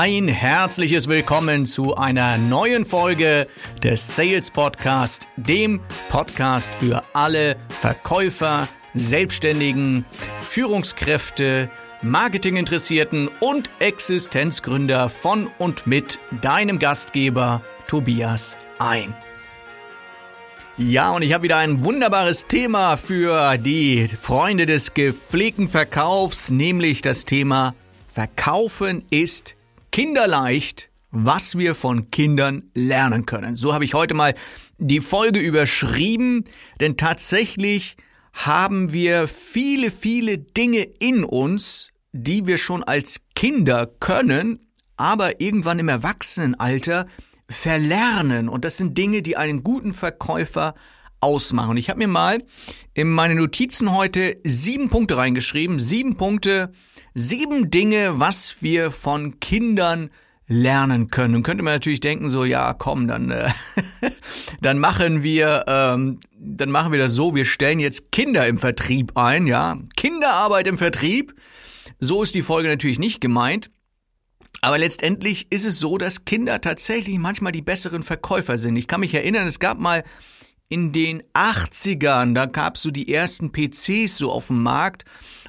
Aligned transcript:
Ein 0.00 0.28
herzliches 0.28 1.08
Willkommen 1.08 1.66
zu 1.66 1.96
einer 1.96 2.38
neuen 2.38 2.84
Folge 2.84 3.48
des 3.82 4.14
Sales 4.14 4.48
Podcast, 4.48 5.26
dem 5.36 5.80
Podcast 6.08 6.72
für 6.76 7.02
alle 7.14 7.56
Verkäufer, 7.80 8.68
Selbstständigen, 8.94 10.06
Führungskräfte, 10.40 11.68
Marketinginteressierten 12.02 13.28
und 13.40 13.72
Existenzgründer 13.80 15.08
von 15.08 15.48
und 15.58 15.88
mit 15.88 16.20
deinem 16.42 16.78
Gastgeber 16.78 17.60
Tobias 17.88 18.56
ein. 18.78 19.16
Ja, 20.76 21.10
und 21.10 21.22
ich 21.22 21.32
habe 21.32 21.42
wieder 21.42 21.56
ein 21.56 21.82
wunderbares 21.84 22.46
Thema 22.46 22.96
für 22.96 23.58
die 23.58 24.06
Freunde 24.06 24.64
des 24.64 24.94
gepflegten 24.94 25.68
Verkaufs, 25.68 26.50
nämlich 26.50 27.02
das 27.02 27.24
Thema 27.24 27.74
Verkaufen 28.04 29.04
ist 29.10 29.57
kinderleicht, 29.98 30.90
was 31.10 31.58
wir 31.58 31.74
von 31.74 32.12
Kindern 32.12 32.70
lernen 32.72 33.26
können. 33.26 33.56
So 33.56 33.74
habe 33.74 33.84
ich 33.84 33.94
heute 33.94 34.14
mal 34.14 34.32
die 34.78 35.00
Folge 35.00 35.40
überschrieben, 35.40 36.44
denn 36.80 36.96
tatsächlich 36.96 37.96
haben 38.32 38.92
wir 38.92 39.26
viele, 39.26 39.90
viele 39.90 40.38
Dinge 40.38 40.82
in 40.82 41.24
uns, 41.24 41.90
die 42.12 42.46
wir 42.46 42.58
schon 42.58 42.84
als 42.84 43.22
Kinder 43.34 43.88
können, 43.98 44.60
aber 44.96 45.40
irgendwann 45.40 45.80
im 45.80 45.88
Erwachsenenalter 45.88 47.08
verlernen. 47.50 48.48
Und 48.48 48.64
das 48.64 48.76
sind 48.76 48.96
Dinge, 48.96 49.22
die 49.22 49.36
einen 49.36 49.64
guten 49.64 49.94
Verkäufer 49.94 50.76
ausmachen. 51.20 51.76
Ich 51.76 51.90
habe 51.90 51.98
mir 51.98 52.06
mal 52.06 52.38
in 52.94 53.10
meine 53.10 53.34
Notizen 53.34 53.92
heute 53.92 54.36
sieben 54.44 54.90
Punkte 54.90 55.16
reingeschrieben. 55.16 55.80
Sieben 55.80 56.16
Punkte, 56.16 56.72
sieben 57.18 57.70
Dinge, 57.70 58.20
was 58.20 58.62
wir 58.62 58.90
von 58.90 59.40
Kindern 59.40 60.10
lernen 60.46 61.10
können. 61.10 61.34
Und 61.34 61.42
könnte 61.42 61.62
man 61.62 61.74
natürlich 61.74 62.00
denken, 62.00 62.30
so, 62.30 62.44
ja, 62.44 62.72
komm, 62.72 63.06
dann, 63.06 63.30
äh, 63.30 63.50
dann 64.62 64.78
machen 64.78 65.22
wir, 65.22 65.64
ähm, 65.66 66.20
dann 66.38 66.70
machen 66.70 66.92
wir 66.92 66.98
das 66.98 67.12
so, 67.12 67.34
wir 67.34 67.44
stellen 67.44 67.80
jetzt 67.80 68.12
Kinder 68.12 68.46
im 68.46 68.58
Vertrieb 68.58 69.16
ein, 69.16 69.46
ja. 69.46 69.78
Kinderarbeit 69.96 70.66
im 70.66 70.78
Vertrieb. 70.78 71.34
So 72.00 72.22
ist 72.22 72.34
die 72.34 72.42
Folge 72.42 72.68
natürlich 72.68 72.98
nicht 72.98 73.20
gemeint. 73.20 73.70
Aber 74.60 74.78
letztendlich 74.78 75.46
ist 75.50 75.66
es 75.66 75.78
so, 75.78 75.98
dass 75.98 76.24
Kinder 76.24 76.60
tatsächlich 76.60 77.18
manchmal 77.18 77.52
die 77.52 77.62
besseren 77.62 78.02
Verkäufer 78.02 78.58
sind. 78.58 78.76
Ich 78.76 78.88
kann 78.88 79.00
mich 79.00 79.14
erinnern, 79.14 79.46
es 79.46 79.60
gab 79.60 79.78
mal 79.78 80.02
in 80.68 80.92
den 80.92 81.22
80ern, 81.34 82.34
da 82.34 82.46
gab 82.46 82.76
es 82.76 82.82
so 82.82 82.90
die 82.90 83.12
ersten 83.12 83.52
PCs 83.52 84.16
so 84.16 84.32
auf 84.32 84.48
dem 84.48 84.62
Markt. 84.62 85.04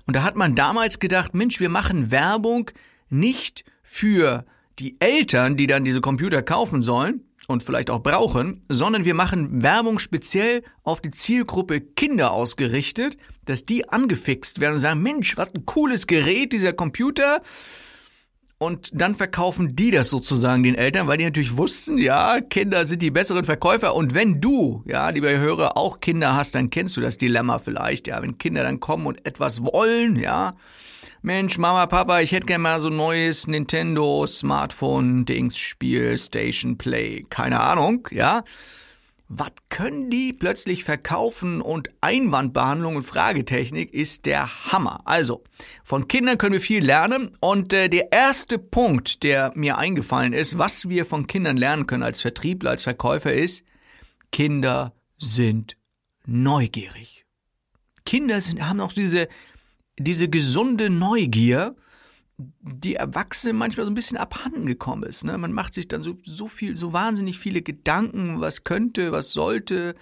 Und 0.10 0.16
da 0.16 0.24
hat 0.24 0.36
man 0.36 0.56
damals 0.56 0.98
gedacht, 0.98 1.36
Mensch, 1.36 1.60
wir 1.60 1.70
machen 1.70 2.10
Werbung 2.10 2.72
nicht 3.12 3.64
für 3.84 4.44
die 4.80 5.00
Eltern, 5.00 5.56
die 5.56 5.68
dann 5.68 5.86
diese 5.86 6.02
Computer 6.02 6.42
kaufen 6.42 6.82
sollen 6.82 7.26
und 7.48 7.62
vielleicht 7.62 7.92
auch 7.92 8.02
brauchen, 8.02 8.64
sondern 8.70 9.06
wir 9.06 9.14
machen 9.14 9.62
Werbung 9.62 10.00
speziell 10.00 10.64
auf 10.82 11.00
die 11.00 11.12
Zielgruppe 11.12 11.80
Kinder 11.80 12.32
ausgerichtet, 12.32 13.18
dass 13.46 13.68
die 13.68 13.88
angefixt 13.88 14.60
werden 14.60 14.74
und 14.74 14.80
sagen, 14.80 15.04
Mensch, 15.04 15.38
was 15.38 15.54
ein 15.54 15.68
cooles 15.68 16.08
Gerät, 16.08 16.54
dieser 16.54 16.74
Computer 16.74 17.44
und 18.60 18.92
dann 18.94 19.16
verkaufen 19.16 19.74
die 19.76 19.90
das 19.90 20.10
sozusagen 20.10 20.64
den 20.64 20.76
Eltern, 20.76 21.08
weil 21.08 21.18
die 21.18 21.24
natürlich 21.24 21.56
wussten, 21.56 21.98
ja, 21.98 22.42
Kinder 22.42 22.86
sind 22.86 23.02
die 23.02 23.10
besseren 23.10 23.46
Verkäufer. 23.46 23.96
Und 23.96 24.14
wenn 24.14 24.42
du, 24.42 24.84
ja, 24.86 25.10
lieber 25.10 25.30
Hörer, 25.30 25.78
auch 25.78 26.02
Kinder 26.02 26.36
hast, 26.36 26.56
dann 26.56 26.70
kennst 26.70 26.98
du 26.98 27.02
das 27.02 27.18
Dilemma 27.18 27.60
vielleicht, 27.60 28.08
ja, 28.08 28.22
wenn 28.22 28.38
Kinder 28.38 28.64
dann 28.64 28.82
kommen 28.82 29.08
und 29.08 29.26
etwas 29.26 29.64
wollen, 29.64 30.18
ja. 30.18 30.58
Mensch, 31.22 31.58
Mama, 31.58 31.86
Papa, 31.86 32.20
ich 32.20 32.34
hätte 32.34 32.48
gerne 32.48 32.64
mal 32.64 32.80
so 32.82 32.90
ein 32.90 32.98
neues 32.98 33.48
Nintendo 33.48 34.28
Smartphone, 34.28 35.26
Dings, 35.26 35.58
Spiel, 35.58 36.18
Station, 36.18 36.78
Play, 36.78 37.26
keine 37.30 37.62
Ahnung, 37.62 38.10
ja 38.12 38.44
was 39.32 39.52
können 39.70 40.10
die 40.10 40.34
plötzlich 40.34 40.84
verkaufen 40.84 41.62
und 41.62 41.92
Einwandbehandlung 42.02 42.96
und 42.96 43.04
Fragetechnik 43.04 43.94
ist 43.94 44.26
der 44.26 44.72
Hammer. 44.72 45.02
Also, 45.06 45.44
von 45.84 46.08
Kindern 46.08 46.40
können 46.40 46.54
wir 46.54 46.62
viel 46.62 46.84
lernen 46.84 47.38
und 47.40 47.72
äh, 47.72 47.90
der 47.90 48.12
erste 48.12 48.58
Punkt, 48.58 49.22
der 49.22 49.52
mir 49.56 49.78
eingefallen 49.78 50.34
ist, 50.34 50.58
was 50.58 50.90
wir 50.90 51.06
von 51.06 51.28
Kindern 51.28 51.58
lernen 51.58 51.86
können 51.86 52.02
als 52.02 52.22
Vertriebler, 52.22 52.72
als 52.72 52.84
Verkäufer 52.84 53.32
ist, 53.32 53.64
Kinder 54.32 54.96
sind 55.20 55.78
neugierig. 56.26 57.26
Kinder 58.06 58.42
sind, 58.42 58.68
haben 58.68 58.80
auch 58.80 58.94
diese, 58.94 59.28
diese 60.00 60.28
gesunde 60.28 60.90
Neugier, 60.90 61.76
die 62.62 62.96
Erwachsene 62.96 63.54
manchmal 63.54 63.86
so 63.86 63.92
ein 63.92 63.96
bisschen 63.96 64.18
abhanden 64.18 64.66
gekommen 64.66 65.04
ist. 65.04 65.26
Ne? 65.26 65.38
Man 65.38 65.52
macht 65.52 65.74
sich 65.74 65.88
dann 65.88 66.02
so, 66.02 66.18
so 66.24 66.48
viel, 66.48 66.78
so 66.78 66.94
wahnsinnig 66.94 67.38
viele 67.38 67.62
Gedanken, 67.62 68.40
was 68.40 68.64
könnte, 68.64 69.12
was 69.12 69.34
sollte 69.34 69.96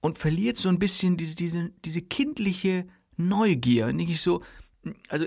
und 0.00 0.18
verliert 0.18 0.56
so 0.56 0.68
ein 0.68 0.78
bisschen 0.78 1.16
diese, 1.16 1.36
diese, 1.36 1.70
diese 1.84 2.02
kindliche 2.02 2.86
Neugier. 3.16 3.92
Nicht 3.92 4.20
so, 4.20 4.42
also 5.08 5.26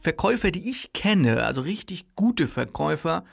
Verkäufer, 0.00 0.50
die 0.50 0.68
ich 0.68 0.92
kenne, 0.92 1.44
also 1.44 1.60
richtig 1.60 2.14
gute 2.14 2.46
Verkäufer, 2.46 3.24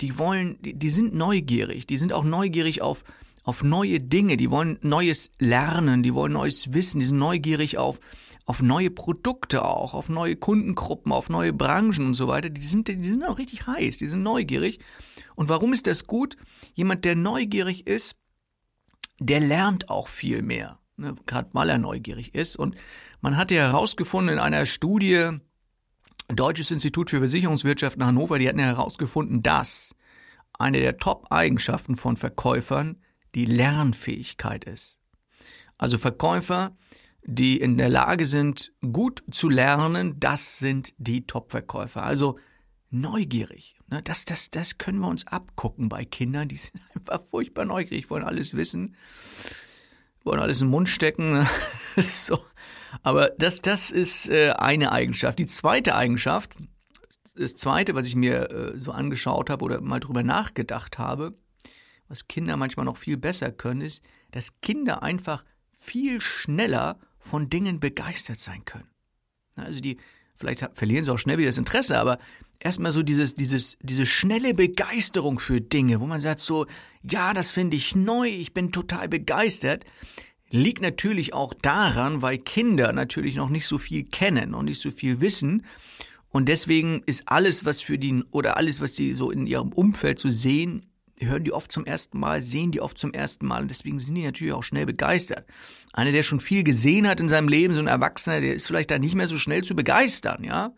die 0.00 0.18
wollen, 0.18 0.60
die, 0.62 0.74
die 0.74 0.90
sind 0.90 1.14
neugierig, 1.14 1.86
die 1.86 1.98
sind 1.98 2.12
auch 2.12 2.24
neugierig 2.24 2.82
auf, 2.82 3.04
auf 3.42 3.62
neue 3.62 4.00
Dinge, 4.00 4.36
die 4.36 4.50
wollen 4.50 4.78
Neues 4.82 5.32
lernen, 5.38 6.02
die 6.02 6.14
wollen 6.14 6.32
Neues 6.32 6.72
wissen, 6.72 7.00
die 7.00 7.06
sind 7.06 7.18
neugierig 7.18 7.78
auf, 7.78 8.00
auf 8.48 8.62
neue 8.62 8.90
Produkte 8.90 9.62
auch, 9.62 9.92
auf 9.92 10.08
neue 10.08 10.34
Kundengruppen, 10.34 11.12
auf 11.12 11.28
neue 11.28 11.52
Branchen 11.52 12.06
und 12.06 12.14
so 12.14 12.28
weiter. 12.28 12.48
Die 12.48 12.62
sind, 12.62 12.88
die 12.88 13.10
sind 13.10 13.22
auch 13.22 13.36
richtig 13.36 13.66
heiß, 13.66 13.98
die 13.98 14.06
sind 14.06 14.22
neugierig. 14.22 14.80
Und 15.34 15.50
warum 15.50 15.74
ist 15.74 15.86
das 15.86 16.06
gut? 16.06 16.38
Jemand, 16.72 17.04
der 17.04 17.14
neugierig 17.14 17.86
ist, 17.86 18.16
der 19.20 19.40
lernt 19.40 19.90
auch 19.90 20.08
viel 20.08 20.40
mehr, 20.40 20.78
ne? 20.96 21.14
gerade 21.26 21.50
weil 21.52 21.68
er 21.68 21.76
neugierig 21.76 22.34
ist. 22.34 22.56
Und 22.56 22.74
man 23.20 23.36
hat 23.36 23.50
ja 23.50 23.64
herausgefunden 23.64 24.32
in 24.32 24.40
einer 24.40 24.64
Studie, 24.64 25.40
Deutsches 26.28 26.70
Institut 26.70 27.10
für 27.10 27.18
Versicherungswirtschaft 27.18 27.96
in 27.96 28.06
Hannover, 28.06 28.38
die 28.38 28.48
hatten 28.48 28.60
ja 28.60 28.64
herausgefunden, 28.64 29.42
dass 29.42 29.94
eine 30.58 30.80
der 30.80 30.96
Top-Eigenschaften 30.96 31.96
von 31.96 32.16
Verkäufern 32.16 32.96
die 33.34 33.44
Lernfähigkeit 33.44 34.64
ist. 34.64 34.98
Also 35.76 35.98
Verkäufer, 35.98 36.78
die 37.22 37.60
in 37.60 37.76
der 37.76 37.88
Lage 37.88 38.26
sind, 38.26 38.72
gut 38.92 39.22
zu 39.30 39.48
lernen, 39.48 40.18
das 40.18 40.58
sind 40.58 40.94
die 40.98 41.26
Top-Verkäufer. 41.26 42.02
Also 42.02 42.38
neugierig. 42.90 43.76
Ne? 43.88 44.02
Das, 44.02 44.24
das, 44.24 44.50
das 44.50 44.78
können 44.78 45.00
wir 45.00 45.08
uns 45.08 45.26
abgucken 45.26 45.88
bei 45.88 46.04
Kindern. 46.04 46.48
Die 46.48 46.56
sind 46.56 46.80
einfach 46.94 47.24
furchtbar 47.24 47.64
neugierig, 47.64 48.10
wollen 48.10 48.24
alles 48.24 48.56
wissen, 48.56 48.96
wollen 50.24 50.40
alles 50.40 50.60
im 50.60 50.68
Mund 50.68 50.88
stecken. 50.88 51.32
Ne? 51.32 51.46
so. 51.96 52.38
Aber 53.02 53.30
das, 53.38 53.60
das 53.60 53.90
ist 53.90 54.28
äh, 54.30 54.50
eine 54.52 54.92
Eigenschaft. 54.92 55.38
Die 55.38 55.46
zweite 55.46 55.94
Eigenschaft, 55.94 56.54
das 57.36 57.54
zweite, 57.54 57.94
was 57.94 58.06
ich 58.06 58.16
mir 58.16 58.50
äh, 58.50 58.78
so 58.78 58.92
angeschaut 58.92 59.50
habe 59.50 59.64
oder 59.64 59.80
mal 59.80 60.00
drüber 60.00 60.22
nachgedacht 60.22 60.98
habe, 60.98 61.34
was 62.08 62.26
Kinder 62.26 62.56
manchmal 62.56 62.86
noch 62.86 62.96
viel 62.96 63.18
besser 63.18 63.52
können, 63.52 63.82
ist, 63.82 64.02
dass 64.30 64.60
Kinder 64.60 65.02
einfach 65.02 65.44
viel 65.70 66.20
schneller 66.20 66.98
von 67.18 67.50
Dingen 67.50 67.80
begeistert 67.80 68.40
sein 68.40 68.64
können. 68.64 68.88
Also 69.56 69.80
die, 69.80 69.98
vielleicht 70.36 70.68
verlieren 70.74 71.04
sie 71.04 71.12
auch 71.12 71.18
schnell 71.18 71.38
wieder 71.38 71.48
das 71.48 71.58
Interesse, 71.58 71.98
aber 71.98 72.18
erstmal 72.60 72.92
so 72.92 73.02
dieses, 73.02 73.34
dieses, 73.34 73.76
diese 73.82 74.06
schnelle 74.06 74.54
Begeisterung 74.54 75.38
für 75.38 75.60
Dinge, 75.60 76.00
wo 76.00 76.06
man 76.06 76.20
sagt 76.20 76.40
so, 76.40 76.66
ja, 77.02 77.34
das 77.34 77.50
finde 77.50 77.76
ich 77.76 77.94
neu, 77.94 78.28
ich 78.28 78.54
bin 78.54 78.72
total 78.72 79.08
begeistert, 79.08 79.84
liegt 80.50 80.80
natürlich 80.80 81.34
auch 81.34 81.54
daran, 81.54 82.22
weil 82.22 82.38
Kinder 82.38 82.92
natürlich 82.92 83.36
noch 83.36 83.50
nicht 83.50 83.66
so 83.66 83.78
viel 83.78 84.04
kennen 84.04 84.54
und 84.54 84.66
nicht 84.66 84.80
so 84.80 84.90
viel 84.90 85.20
wissen. 85.20 85.64
Und 86.30 86.48
deswegen 86.48 87.02
ist 87.06 87.24
alles, 87.26 87.64
was 87.64 87.80
für 87.80 87.98
die, 87.98 88.22
oder 88.30 88.56
alles, 88.56 88.80
was 88.80 88.94
sie 88.96 89.14
so 89.14 89.30
in 89.30 89.46
ihrem 89.46 89.72
Umfeld 89.72 90.18
so 90.18 90.28
sehen, 90.28 90.87
hören 91.20 91.44
die 91.44 91.52
oft 91.52 91.72
zum 91.72 91.84
ersten 91.84 92.18
Mal, 92.18 92.42
sehen 92.42 92.70
die 92.70 92.80
oft 92.80 92.98
zum 92.98 93.12
ersten 93.12 93.46
Mal 93.46 93.62
und 93.62 93.68
deswegen 93.68 93.98
sind 93.98 94.14
die 94.14 94.24
natürlich 94.24 94.52
auch 94.52 94.62
schnell 94.62 94.86
begeistert. 94.86 95.46
Einer, 95.92 96.12
der 96.12 96.22
schon 96.22 96.40
viel 96.40 96.64
gesehen 96.64 97.08
hat 97.08 97.20
in 97.20 97.28
seinem 97.28 97.48
Leben, 97.48 97.74
so 97.74 97.80
ein 97.80 97.86
Erwachsener, 97.86 98.40
der 98.40 98.54
ist 98.54 98.66
vielleicht 98.66 98.90
da 98.90 98.98
nicht 98.98 99.14
mehr 99.14 99.28
so 99.28 99.38
schnell 99.38 99.64
zu 99.64 99.74
begeistern, 99.74 100.44
ja. 100.44 100.74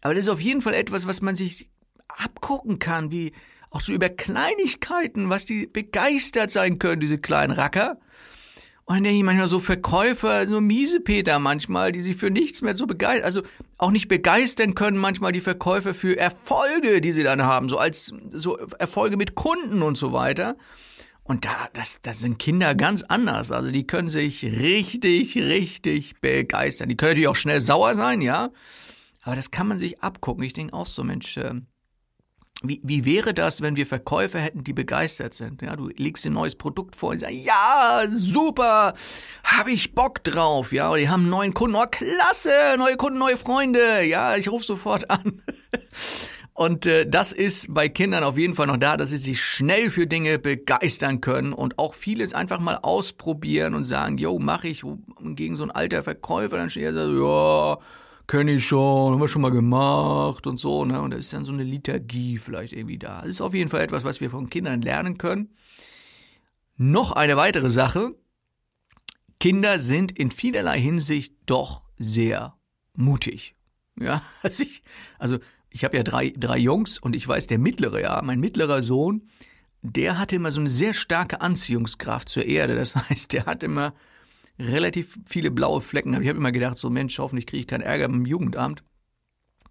Aber 0.00 0.14
das 0.14 0.24
ist 0.24 0.30
auf 0.30 0.40
jeden 0.40 0.62
Fall 0.62 0.74
etwas, 0.74 1.06
was 1.06 1.22
man 1.22 1.36
sich 1.36 1.70
abgucken 2.08 2.78
kann, 2.78 3.10
wie 3.10 3.32
auch 3.70 3.80
so 3.80 3.92
über 3.92 4.08
Kleinigkeiten, 4.08 5.28
was 5.28 5.44
die 5.44 5.66
begeistert 5.66 6.50
sein 6.50 6.78
können, 6.78 7.00
diese 7.00 7.18
kleinen 7.18 7.52
Racker. 7.52 7.98
Und 8.88 8.94
dann 8.94 9.04
denke 9.04 9.18
ich 9.18 9.24
manchmal 9.24 9.48
so 9.48 9.60
Verkäufer, 9.60 10.46
so 10.46 10.62
miese 10.62 11.00
Peter 11.00 11.38
manchmal, 11.38 11.92
die 11.92 12.00
sich 12.00 12.16
für 12.16 12.30
nichts 12.30 12.62
mehr 12.62 12.74
so 12.74 12.86
begeistern, 12.86 13.26
also 13.26 13.42
auch 13.76 13.90
nicht 13.90 14.08
begeistern 14.08 14.74
können 14.74 14.96
manchmal 14.96 15.30
die 15.30 15.42
Verkäufer 15.42 15.92
für 15.92 16.16
Erfolge, 16.16 17.02
die 17.02 17.12
sie 17.12 17.22
dann 17.22 17.42
haben, 17.42 17.68
so 17.68 17.76
als 17.76 18.14
so 18.30 18.56
Erfolge 18.56 19.18
mit 19.18 19.34
Kunden 19.34 19.82
und 19.82 19.98
so 19.98 20.14
weiter. 20.14 20.56
Und 21.22 21.44
da, 21.44 21.68
das, 21.74 21.98
das 22.00 22.20
sind 22.20 22.38
Kinder 22.38 22.74
ganz 22.74 23.02
anders. 23.02 23.52
Also 23.52 23.70
die 23.70 23.86
können 23.86 24.08
sich 24.08 24.42
richtig, 24.42 25.36
richtig 25.36 26.18
begeistern. 26.22 26.88
Die 26.88 26.96
können 26.96 27.10
natürlich 27.10 27.28
auch 27.28 27.36
schnell 27.36 27.60
sauer 27.60 27.94
sein, 27.94 28.22
ja. 28.22 28.48
Aber 29.20 29.36
das 29.36 29.50
kann 29.50 29.68
man 29.68 29.78
sich 29.78 30.02
abgucken. 30.02 30.44
Ich 30.44 30.54
denke 30.54 30.72
auch 30.72 30.86
so, 30.86 31.04
Mensch, 31.04 31.36
äh, 31.36 31.60
wie, 32.62 32.80
wie 32.82 33.04
wäre 33.04 33.34
das, 33.34 33.62
wenn 33.62 33.76
wir 33.76 33.86
Verkäufer 33.86 34.40
hätten, 34.40 34.64
die 34.64 34.72
begeistert 34.72 35.32
sind? 35.32 35.62
Ja, 35.62 35.76
du 35.76 35.88
legst 35.96 36.26
ein 36.26 36.32
neues 36.32 36.56
Produkt 36.56 36.96
vor 36.96 37.10
und 37.10 37.20
sagst, 37.20 37.36
ja, 37.36 38.02
super, 38.10 38.94
habe 39.44 39.70
ich 39.70 39.94
Bock 39.94 40.24
drauf. 40.24 40.72
Ja, 40.72 40.90
oder 40.90 40.98
die 40.98 41.08
haben 41.08 41.22
einen 41.22 41.30
neuen 41.30 41.54
Kunden, 41.54 41.76
oh, 41.76 41.86
klasse, 41.88 42.50
neue 42.76 42.96
Kunden, 42.96 43.18
neue 43.18 43.36
Freunde. 43.36 44.02
Ja, 44.04 44.36
ich 44.36 44.50
rufe 44.50 44.64
sofort 44.64 45.08
an. 45.08 45.42
Und 46.58 46.86
äh, 46.86 47.08
das 47.08 47.30
ist 47.30 47.72
bei 47.72 47.88
Kindern 47.88 48.24
auf 48.24 48.36
jeden 48.36 48.54
Fall 48.54 48.66
noch 48.66 48.78
da, 48.78 48.96
dass 48.96 49.10
sie 49.10 49.16
sich 49.16 49.40
schnell 49.40 49.90
für 49.90 50.08
Dinge 50.08 50.40
begeistern 50.40 51.20
können 51.20 51.52
und 51.52 51.78
auch 51.78 51.94
vieles 51.94 52.34
einfach 52.34 52.58
mal 52.58 52.80
ausprobieren 52.82 53.76
und 53.76 53.84
sagen, 53.84 54.18
yo, 54.18 54.40
mache 54.40 54.66
ich 54.66 54.82
gegen 55.20 55.54
so 55.54 55.62
ein 55.62 55.70
alter 55.70 56.02
Verkäufer, 56.02 56.56
dann 56.56 56.68
steht 56.68 56.86
er 56.86 56.94
so, 56.94 57.24
ja, 57.24 57.78
kenne 58.28 58.52
ich 58.52 58.66
schon, 58.66 59.14
haben 59.14 59.20
wir 59.20 59.26
schon 59.26 59.42
mal 59.42 59.50
gemacht 59.50 60.46
und 60.46 60.58
so, 60.58 60.84
ne? 60.84 61.00
Und 61.00 61.10
da 61.10 61.16
ist 61.16 61.32
dann 61.32 61.44
so 61.44 61.52
eine 61.52 61.64
Liturgie 61.64 62.38
vielleicht 62.38 62.74
irgendwie 62.74 62.98
da. 62.98 63.22
Das 63.22 63.30
ist 63.30 63.40
auf 63.40 63.54
jeden 63.54 63.70
Fall 63.70 63.80
etwas, 63.80 64.04
was 64.04 64.20
wir 64.20 64.30
von 64.30 64.50
Kindern 64.50 64.82
lernen 64.82 65.18
können. 65.18 65.56
Noch 66.76 67.10
eine 67.12 67.36
weitere 67.36 67.70
Sache. 67.70 68.14
Kinder 69.40 69.78
sind 69.78 70.16
in 70.16 70.30
vielerlei 70.30 70.78
Hinsicht 70.78 71.34
doch 71.46 71.82
sehr 71.96 72.56
mutig. 72.94 73.56
Ja, 73.98 74.22
also 74.42 74.62
ich, 74.62 74.82
also 75.18 75.38
ich 75.70 75.84
habe 75.84 75.96
ja 75.96 76.02
drei, 76.02 76.32
drei 76.36 76.58
Jungs 76.58 76.98
und 76.98 77.16
ich 77.16 77.26
weiß, 77.26 77.46
der 77.46 77.58
mittlere, 77.58 78.00
ja, 78.00 78.20
mein 78.22 78.40
mittlerer 78.40 78.82
Sohn, 78.82 79.28
der 79.80 80.18
hatte 80.18 80.36
immer 80.36 80.52
so 80.52 80.60
eine 80.60 80.70
sehr 80.70 80.92
starke 80.92 81.40
Anziehungskraft 81.40 82.28
zur 82.28 82.44
Erde. 82.44 82.76
Das 82.76 82.94
heißt, 83.08 83.32
der 83.32 83.46
hat 83.46 83.62
immer 83.62 83.94
relativ 84.58 85.18
viele 85.26 85.50
blaue 85.50 85.80
Flecken. 85.80 86.12
Ich 86.20 86.28
habe 86.28 86.38
immer 86.38 86.52
gedacht, 86.52 86.78
so 86.78 86.90
Mensch, 86.90 87.18
hoffentlich 87.18 87.46
kriege 87.46 87.60
ich 87.60 87.66
keinen 87.66 87.82
Ärger 87.82 88.06
im 88.06 88.26
Jugendamt, 88.26 88.82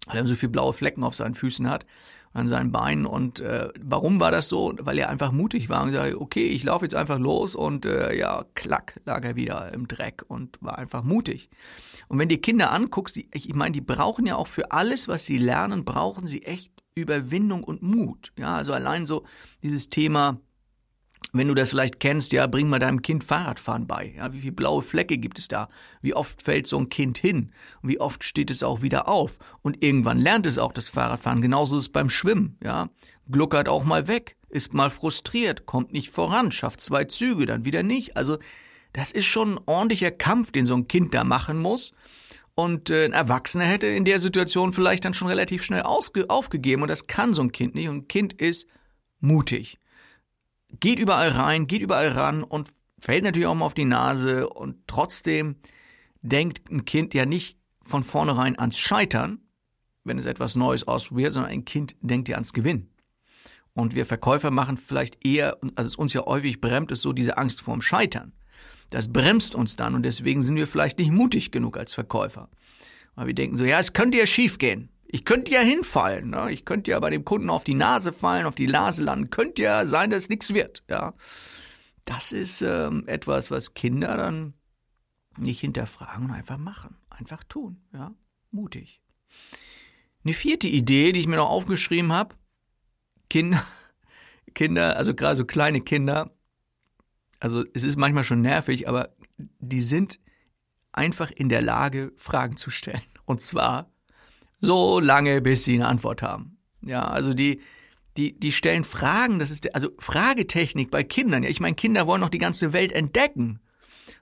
weil 0.06 0.16
er 0.16 0.26
so 0.26 0.34
viele 0.34 0.50
blaue 0.50 0.72
Flecken 0.72 1.04
auf 1.04 1.14
seinen 1.14 1.34
Füßen 1.34 1.68
hat, 1.68 1.86
an 2.32 2.48
seinen 2.48 2.72
Beinen. 2.72 3.06
Und 3.06 3.40
äh, 3.40 3.68
warum 3.80 4.20
war 4.20 4.30
das 4.30 4.48
so? 4.48 4.74
Weil 4.80 4.98
er 4.98 5.08
einfach 5.08 5.32
mutig 5.32 5.68
war 5.68 5.82
und 5.82 5.92
sagte, 5.92 6.20
okay, 6.20 6.46
ich 6.46 6.64
laufe 6.64 6.84
jetzt 6.84 6.94
einfach 6.94 7.18
los 7.18 7.54
und 7.54 7.86
äh, 7.86 8.16
ja, 8.16 8.44
klack, 8.54 9.00
lag 9.04 9.24
er 9.24 9.36
wieder 9.36 9.72
im 9.72 9.88
Dreck 9.88 10.24
und 10.28 10.58
war 10.60 10.78
einfach 10.78 11.02
mutig. 11.02 11.50
Und 12.08 12.18
wenn 12.18 12.28
die 12.28 12.40
Kinder 12.40 12.72
anguckst, 12.72 13.16
die, 13.16 13.28
ich 13.32 13.54
meine, 13.54 13.72
die 13.72 13.80
brauchen 13.80 14.26
ja 14.26 14.36
auch 14.36 14.46
für 14.46 14.72
alles, 14.72 15.08
was 15.08 15.24
sie 15.24 15.38
lernen, 15.38 15.84
brauchen 15.84 16.26
sie 16.26 16.42
echt 16.42 16.72
Überwindung 16.94 17.62
und 17.62 17.82
Mut. 17.82 18.32
Ja, 18.38 18.56
also 18.56 18.72
allein 18.72 19.06
so 19.06 19.24
dieses 19.62 19.90
Thema, 19.90 20.40
wenn 21.38 21.48
du 21.48 21.54
das 21.54 21.70
vielleicht 21.70 22.00
kennst, 22.00 22.32
ja, 22.32 22.46
bring 22.46 22.68
mal 22.68 22.78
deinem 22.78 23.02
Kind 23.02 23.24
Fahrradfahren 23.24 23.86
bei. 23.86 24.14
Ja, 24.16 24.32
wie 24.32 24.40
viele 24.40 24.52
blaue 24.52 24.82
Flecke 24.82 25.18
gibt 25.18 25.38
es 25.38 25.48
da? 25.48 25.68
Wie 26.02 26.14
oft 26.14 26.42
fällt 26.42 26.66
so 26.66 26.78
ein 26.78 26.88
Kind 26.88 27.18
hin? 27.18 27.52
Und 27.82 27.88
wie 27.88 28.00
oft 28.00 28.24
steht 28.24 28.50
es 28.50 28.62
auch 28.62 28.82
wieder 28.82 29.08
auf? 29.08 29.38
Und 29.62 29.82
irgendwann 29.82 30.18
lernt 30.18 30.46
es 30.46 30.58
auch 30.58 30.72
das 30.72 30.88
Fahrradfahren. 30.88 31.40
Genauso 31.42 31.76
ist 31.76 31.84
es 31.84 31.88
beim 31.88 32.10
Schwimmen, 32.10 32.58
ja. 32.62 32.90
Gluckert 33.30 33.68
auch 33.68 33.84
mal 33.84 34.08
weg, 34.08 34.36
ist 34.48 34.72
mal 34.72 34.90
frustriert, 34.90 35.66
kommt 35.66 35.92
nicht 35.92 36.10
voran, 36.10 36.50
schafft 36.50 36.80
zwei 36.80 37.04
Züge, 37.04 37.44
dann 37.44 37.66
wieder 37.66 37.82
nicht. 37.82 38.16
Also, 38.16 38.38
das 38.94 39.12
ist 39.12 39.26
schon 39.26 39.54
ein 39.54 39.60
ordentlicher 39.66 40.10
Kampf, 40.10 40.50
den 40.50 40.64
so 40.64 40.74
ein 40.74 40.88
Kind 40.88 41.14
da 41.14 41.24
machen 41.24 41.58
muss. 41.58 41.92
Und 42.54 42.90
äh, 42.90 43.04
ein 43.04 43.12
Erwachsener 43.12 43.64
hätte 43.64 43.86
in 43.86 44.04
der 44.04 44.18
Situation 44.18 44.72
vielleicht 44.72 45.04
dann 45.04 45.14
schon 45.14 45.28
relativ 45.28 45.62
schnell 45.62 45.82
aufgegeben. 45.82 46.82
Und 46.82 46.88
das 46.88 47.06
kann 47.06 47.34
so 47.34 47.42
ein 47.42 47.52
Kind 47.52 47.74
nicht. 47.74 47.88
Und 47.88 47.96
ein 47.96 48.08
Kind 48.08 48.32
ist 48.32 48.66
mutig 49.20 49.78
geht 50.80 50.98
überall 50.98 51.30
rein, 51.30 51.66
geht 51.66 51.82
überall 51.82 52.08
ran 52.08 52.42
und 52.42 52.70
fällt 53.00 53.24
natürlich 53.24 53.46
auch 53.46 53.54
mal 53.54 53.66
auf 53.66 53.74
die 53.74 53.84
Nase 53.84 54.48
und 54.48 54.76
trotzdem 54.86 55.56
denkt 56.22 56.70
ein 56.70 56.84
Kind 56.84 57.14
ja 57.14 57.26
nicht 57.26 57.58
von 57.82 58.02
vornherein 58.02 58.58
ans 58.58 58.78
Scheitern, 58.78 59.40
wenn 60.04 60.18
es 60.18 60.26
etwas 60.26 60.56
Neues 60.56 60.86
ausprobiert, 60.86 61.32
sondern 61.32 61.52
ein 61.52 61.64
Kind 61.64 61.96
denkt 62.00 62.28
ja 62.28 62.36
ans 62.36 62.52
Gewinn. 62.52 62.90
Und 63.72 63.94
wir 63.94 64.06
Verkäufer 64.06 64.50
machen 64.50 64.76
vielleicht 64.76 65.24
eher, 65.24 65.56
also 65.76 65.88
es 65.88 65.96
uns 65.96 66.12
ja 66.12 66.24
häufig 66.24 66.60
bremst, 66.60 66.90
ist 66.90 67.02
so 67.02 67.12
diese 67.12 67.38
Angst 67.38 67.60
vorm 67.60 67.80
Scheitern. 67.80 68.32
Das 68.90 69.12
bremst 69.12 69.54
uns 69.54 69.76
dann 69.76 69.94
und 69.94 70.02
deswegen 70.02 70.42
sind 70.42 70.56
wir 70.56 70.66
vielleicht 70.66 70.98
nicht 70.98 71.12
mutig 71.12 71.52
genug 71.52 71.76
als 71.76 71.94
Verkäufer. 71.94 72.48
Weil 73.14 73.28
wir 73.28 73.34
denken 73.34 73.56
so, 73.56 73.64
ja, 73.64 73.78
es 73.78 73.92
könnte 73.92 74.18
ja 74.18 74.26
schief 74.26 74.58
gehen. 74.58 74.88
Ich 75.10 75.24
könnte 75.24 75.50
ja 75.50 75.60
hinfallen, 75.60 76.28
ne? 76.28 76.52
ich 76.52 76.66
könnte 76.66 76.90
ja 76.90 77.00
bei 77.00 77.08
dem 77.08 77.24
Kunden 77.24 77.48
auf 77.48 77.64
die 77.64 77.74
Nase 77.74 78.12
fallen, 78.12 78.44
auf 78.44 78.54
die 78.54 78.66
Nase 78.66 79.02
landen, 79.02 79.30
könnte 79.30 79.62
ja 79.62 79.86
sein, 79.86 80.10
dass 80.10 80.28
nichts 80.28 80.52
wird. 80.52 80.84
Ja, 80.88 81.14
das 82.04 82.32
ist 82.32 82.60
ähm, 82.60 83.04
etwas, 83.06 83.50
was 83.50 83.72
Kinder 83.72 84.18
dann 84.18 84.52
nicht 85.38 85.60
hinterfragen 85.60 86.26
und 86.26 86.30
einfach 86.32 86.58
machen, 86.58 86.96
einfach 87.08 87.42
tun, 87.44 87.82
ja, 87.94 88.14
mutig. 88.50 89.02
Eine 90.24 90.34
vierte 90.34 90.68
Idee, 90.68 91.12
die 91.12 91.20
ich 91.20 91.26
mir 91.26 91.36
noch 91.36 91.48
aufgeschrieben 91.48 92.12
habe: 92.12 92.34
Kinder, 93.30 93.64
Kinder, 94.54 94.96
also 94.96 95.14
gerade 95.14 95.36
so 95.36 95.46
kleine 95.46 95.80
Kinder, 95.80 96.36
also 97.40 97.64
es 97.72 97.82
ist 97.82 97.96
manchmal 97.96 98.24
schon 98.24 98.42
nervig, 98.42 98.88
aber 98.88 99.14
die 99.38 99.80
sind 99.80 100.20
einfach 100.92 101.30
in 101.30 101.48
der 101.48 101.62
Lage, 101.62 102.12
Fragen 102.16 102.58
zu 102.58 102.70
stellen. 102.70 103.02
Und 103.24 103.40
zwar 103.40 103.90
so 104.60 105.00
lange, 105.00 105.40
bis 105.40 105.64
sie 105.64 105.74
eine 105.74 105.86
Antwort 105.86 106.22
haben. 106.22 106.58
Ja, 106.82 107.06
also 107.06 107.34
die, 107.34 107.60
die, 108.16 108.38
die 108.38 108.52
stellen 108.52 108.84
Fragen, 108.84 109.38
das 109.38 109.50
ist, 109.50 109.74
also 109.74 109.90
Fragetechnik 109.98 110.90
bei 110.90 111.04
Kindern. 111.04 111.42
Ja, 111.42 111.50
ich 111.50 111.60
meine, 111.60 111.76
Kinder 111.76 112.06
wollen 112.06 112.20
noch 112.20 112.28
die 112.28 112.38
ganze 112.38 112.72
Welt 112.72 112.92
entdecken. 112.92 113.60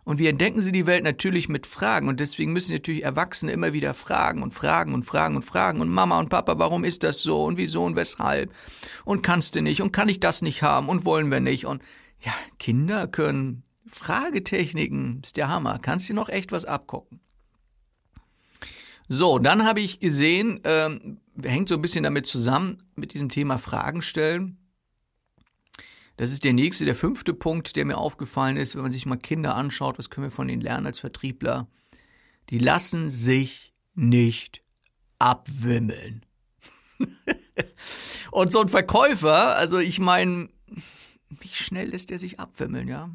Und 0.04 0.20
wie 0.20 0.28
entdecken 0.28 0.60
sie 0.60 0.70
die 0.70 0.86
Welt 0.86 1.02
natürlich 1.02 1.48
mit 1.48 1.66
Fragen. 1.66 2.08
Und 2.08 2.20
deswegen 2.20 2.52
müssen 2.52 2.72
natürlich 2.72 3.02
Erwachsene 3.02 3.50
immer 3.50 3.72
wieder 3.72 3.92
fragen 3.92 4.42
und 4.42 4.54
fragen 4.54 4.94
und 4.94 5.04
fragen 5.04 5.34
und 5.34 5.42
fragen. 5.42 5.80
Und 5.80 5.88
Mama 5.88 6.20
und 6.20 6.28
Papa, 6.28 6.60
warum 6.60 6.84
ist 6.84 7.02
das 7.02 7.22
so? 7.22 7.42
Und 7.42 7.56
wieso 7.56 7.84
und 7.84 7.96
weshalb? 7.96 8.52
Und 9.04 9.22
kannst 9.22 9.56
du 9.56 9.62
nicht? 9.62 9.82
Und 9.82 9.92
kann 9.92 10.08
ich 10.08 10.20
das 10.20 10.42
nicht 10.42 10.62
haben? 10.62 10.88
Und 10.88 11.04
wollen 11.04 11.30
wir 11.32 11.40
nicht? 11.40 11.66
Und 11.66 11.82
ja, 12.20 12.32
Kinder 12.60 13.08
können 13.08 13.64
Fragetechniken, 13.88 15.22
ist 15.24 15.36
der 15.36 15.48
Hammer. 15.48 15.80
Kannst 15.80 16.08
du 16.08 16.14
noch 16.14 16.28
echt 16.28 16.52
was 16.52 16.66
abgucken. 16.66 17.20
So, 19.08 19.38
dann 19.38 19.64
habe 19.64 19.80
ich 19.80 20.00
gesehen, 20.00 20.60
ähm, 20.64 21.20
hängt 21.42 21.68
so 21.68 21.76
ein 21.76 21.82
bisschen 21.82 22.04
damit 22.04 22.26
zusammen, 22.26 22.82
mit 22.96 23.14
diesem 23.14 23.28
Thema 23.28 23.58
Fragen 23.58 24.02
stellen. 24.02 24.58
Das 26.16 26.32
ist 26.32 26.44
der 26.44 26.54
nächste, 26.54 26.86
der 26.86 26.94
fünfte 26.94 27.34
Punkt, 27.34 27.76
der 27.76 27.84
mir 27.84 27.98
aufgefallen 27.98 28.56
ist, 28.56 28.74
wenn 28.74 28.82
man 28.82 28.92
sich 28.92 29.06
mal 29.06 29.16
Kinder 29.16 29.54
anschaut, 29.54 29.98
was 29.98 30.10
können 30.10 30.26
wir 30.26 30.30
von 30.30 30.48
ihnen 30.48 30.62
lernen 30.62 30.86
als 30.86 30.98
Vertriebler? 30.98 31.68
Die 32.50 32.58
lassen 32.58 33.10
sich 33.10 33.74
nicht 33.94 34.62
abwimmeln. 35.18 36.24
Und 38.32 38.50
so 38.50 38.60
ein 38.60 38.68
Verkäufer, 38.68 39.56
also 39.56 39.78
ich 39.78 39.98
meine, 39.98 40.48
wie 41.28 41.48
schnell 41.48 41.90
lässt 41.90 42.10
der 42.10 42.18
sich 42.18 42.40
abwimmeln, 42.40 42.88
ja? 42.88 43.10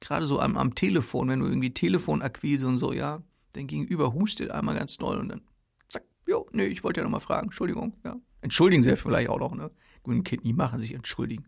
Gerade 0.00 0.26
so 0.26 0.40
am, 0.40 0.56
am 0.56 0.74
Telefon, 0.74 1.28
wenn 1.28 1.40
du 1.40 1.46
irgendwie 1.46 1.74
Telefonakquise 1.74 2.66
und 2.68 2.78
so, 2.78 2.92
ja 2.92 3.22
dein 3.56 3.66
Gegenüber 3.66 4.12
hustet 4.12 4.50
einmal 4.50 4.76
ganz 4.76 4.96
doll 4.96 5.18
und 5.18 5.28
dann 5.28 5.42
zack, 5.88 6.04
jo, 6.26 6.46
nee, 6.52 6.66
ich 6.66 6.84
wollte 6.84 7.00
ja 7.00 7.04
nochmal 7.04 7.20
fragen, 7.20 7.46
Entschuldigung, 7.46 7.94
ja. 8.04 8.16
Entschuldigen 8.42 8.82
Sie 8.82 8.96
vielleicht 8.96 9.28
auch 9.28 9.40
noch, 9.40 9.54
ne? 9.54 9.70
Ein 10.06 10.22
Kind 10.22 10.44
nie 10.44 10.52
machen, 10.52 10.78
sich 10.78 10.94
entschuldigen. 10.94 11.46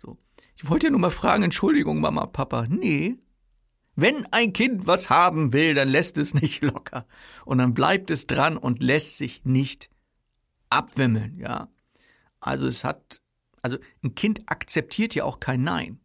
So. 0.00 0.16
Ich 0.56 0.70
wollte 0.70 0.86
ja 0.86 0.90
nur 0.90 1.00
mal 1.00 1.10
fragen, 1.10 1.42
Entschuldigung, 1.42 2.00
Mama, 2.00 2.24
Papa. 2.24 2.66
Nee. 2.66 3.18
Wenn 3.94 4.24
ein 4.32 4.54
Kind 4.54 4.86
was 4.86 5.10
haben 5.10 5.52
will, 5.52 5.74
dann 5.74 5.90
lässt 5.90 6.16
es 6.16 6.32
nicht 6.32 6.62
locker. 6.62 7.06
Und 7.44 7.58
dann 7.58 7.74
bleibt 7.74 8.10
es 8.10 8.26
dran 8.26 8.56
und 8.56 8.82
lässt 8.82 9.18
sich 9.18 9.44
nicht 9.44 9.90
abwimmeln, 10.70 11.36
ja. 11.36 11.68
Also 12.38 12.66
es 12.66 12.84
hat, 12.84 13.20
also 13.60 13.76
ein 14.02 14.14
Kind 14.14 14.42
akzeptiert 14.46 15.14
ja 15.14 15.24
auch 15.24 15.40
kein 15.40 15.62
Nein. 15.62 16.00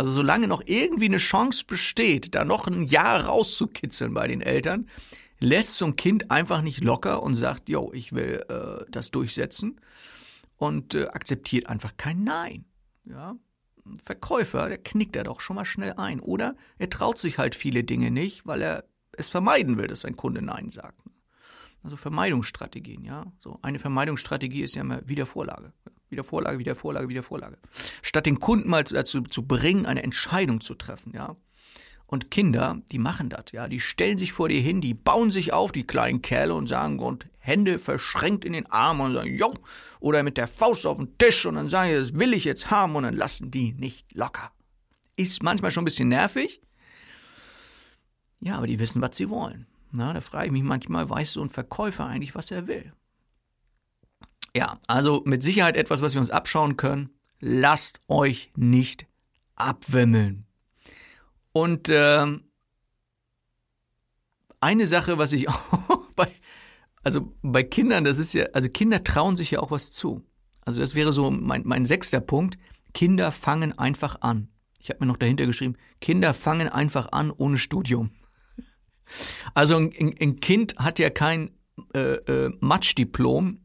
Also 0.00 0.12
solange 0.12 0.48
noch 0.48 0.62
irgendwie 0.64 1.04
eine 1.04 1.18
Chance 1.18 1.62
besteht, 1.66 2.34
da 2.34 2.46
noch 2.46 2.66
ein 2.66 2.84
Jahr 2.84 3.26
rauszukitzeln 3.26 4.14
bei 4.14 4.28
den 4.28 4.40
Eltern, 4.40 4.88
lässt 5.40 5.76
so 5.76 5.84
ein 5.84 5.94
Kind 5.94 6.30
einfach 6.30 6.62
nicht 6.62 6.82
locker 6.82 7.22
und 7.22 7.34
sagt, 7.34 7.68
yo, 7.68 7.92
ich 7.92 8.14
will 8.14 8.42
äh, 8.48 8.90
das 8.90 9.10
durchsetzen 9.10 9.78
und 10.56 10.94
äh, 10.94 11.08
akzeptiert 11.08 11.66
einfach 11.66 11.98
kein 11.98 12.24
Nein. 12.24 12.64
Ja, 13.04 13.36
ein 13.84 13.98
Verkäufer, 14.02 14.70
der 14.70 14.78
knickt 14.78 15.16
da 15.16 15.22
doch 15.22 15.42
schon 15.42 15.56
mal 15.56 15.66
schnell 15.66 15.92
ein. 15.98 16.20
Oder 16.20 16.56
er 16.78 16.88
traut 16.88 17.18
sich 17.18 17.36
halt 17.36 17.54
viele 17.54 17.84
Dinge 17.84 18.10
nicht, 18.10 18.46
weil 18.46 18.62
er 18.62 18.84
es 19.12 19.28
vermeiden 19.28 19.76
will, 19.76 19.86
dass 19.86 20.00
sein 20.00 20.16
Kunde 20.16 20.40
Nein 20.40 20.70
sagt. 20.70 20.98
Also 21.82 21.96
Vermeidungsstrategien, 21.96 23.04
ja. 23.04 23.30
So 23.38 23.58
eine 23.60 23.78
Vermeidungsstrategie 23.78 24.62
ist 24.62 24.76
ja 24.76 24.80
immer 24.80 25.06
Wiedervorlage. 25.06 25.74
Wieder 26.10 26.24
Vorlage, 26.24 26.58
wieder 26.58 26.74
Vorlage, 26.74 27.08
wieder 27.08 27.22
Vorlage. 27.22 27.56
Statt 28.02 28.26
den 28.26 28.40
Kunden 28.40 28.68
mal 28.68 28.82
dazu 28.82 29.22
zu 29.22 29.46
bringen, 29.46 29.86
eine 29.86 30.02
Entscheidung 30.02 30.60
zu 30.60 30.74
treffen, 30.74 31.12
ja. 31.14 31.36
Und 32.06 32.32
Kinder, 32.32 32.82
die 32.90 32.98
machen 32.98 33.28
das, 33.28 33.52
ja. 33.52 33.68
Die 33.68 33.78
stellen 33.78 34.18
sich 34.18 34.32
vor 34.32 34.48
dir 34.48 34.60
hin, 34.60 34.80
die 34.80 34.94
bauen 34.94 35.30
sich 35.30 35.52
auf, 35.52 35.70
die 35.70 35.86
kleinen 35.86 36.20
Kerle, 36.20 36.54
und 36.54 36.66
sagen, 36.66 36.98
und 36.98 37.28
Hände 37.38 37.78
verschränkt 37.78 38.44
in 38.44 38.52
den 38.52 38.66
Armen 38.66 39.00
und 39.02 39.14
sagen, 39.14 39.36
jo, 39.36 39.54
oder 40.00 40.24
mit 40.24 40.36
der 40.36 40.48
Faust 40.48 40.84
auf 40.84 40.96
den 40.96 41.16
Tisch 41.16 41.46
und 41.46 41.54
dann 41.54 41.68
sagen, 41.68 41.94
das 41.94 42.18
will 42.18 42.34
ich 42.34 42.44
jetzt 42.44 42.72
haben 42.72 42.96
und 42.96 43.04
dann 43.04 43.14
lassen 43.14 43.52
die 43.52 43.72
nicht 43.72 44.12
locker. 44.12 44.50
Ist 45.14 45.44
manchmal 45.44 45.70
schon 45.70 45.82
ein 45.82 45.84
bisschen 45.84 46.08
nervig. 46.08 46.60
Ja, 48.40 48.56
aber 48.56 48.66
die 48.66 48.80
wissen, 48.80 49.00
was 49.00 49.16
sie 49.16 49.28
wollen. 49.28 49.66
Na, 49.92 50.12
da 50.12 50.20
frage 50.20 50.46
ich 50.46 50.52
mich 50.52 50.62
manchmal, 50.64 51.08
weiß 51.08 51.34
so 51.34 51.42
ein 51.42 51.50
Verkäufer 51.50 52.06
eigentlich, 52.06 52.34
was 52.34 52.50
er 52.50 52.66
will? 52.66 52.92
Ja, 54.56 54.80
also 54.86 55.22
mit 55.24 55.42
Sicherheit 55.42 55.76
etwas, 55.76 56.02
was 56.02 56.14
wir 56.14 56.20
uns 56.20 56.30
abschauen 56.30 56.76
können. 56.76 57.10
Lasst 57.40 58.00
euch 58.08 58.50
nicht 58.56 59.06
abwimmeln. 59.54 60.46
Und 61.52 61.88
äh, 61.88 62.26
eine 64.60 64.86
Sache, 64.86 65.18
was 65.18 65.32
ich 65.32 65.48
auch 65.48 66.06
bei, 66.16 66.28
also 67.02 67.34
bei 67.42 67.62
Kindern, 67.62 68.04
das 68.04 68.18
ist 68.18 68.32
ja, 68.32 68.46
also 68.52 68.68
Kinder 68.68 69.04
trauen 69.04 69.36
sich 69.36 69.52
ja 69.52 69.60
auch 69.60 69.70
was 69.70 69.90
zu. 69.90 70.24
Also 70.62 70.80
das 70.80 70.94
wäre 70.94 71.12
so 71.12 71.30
mein, 71.30 71.62
mein 71.64 71.86
sechster 71.86 72.20
Punkt. 72.20 72.58
Kinder 72.92 73.32
fangen 73.32 73.78
einfach 73.78 74.20
an. 74.20 74.48
Ich 74.78 74.90
habe 74.90 75.00
mir 75.00 75.06
noch 75.06 75.16
dahinter 75.16 75.46
geschrieben, 75.46 75.76
Kinder 76.00 76.34
fangen 76.34 76.68
einfach 76.68 77.12
an 77.12 77.30
ohne 77.30 77.58
Studium. 77.58 78.10
Also 79.54 79.76
ein, 79.76 80.14
ein 80.20 80.40
Kind 80.40 80.76
hat 80.78 80.98
ja 80.98 81.10
kein 81.10 81.50
äh, 81.94 82.14
äh, 82.14 82.52
Matschdiplom 82.60 83.60